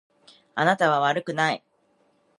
[0.55, 1.63] あなたは悪くない。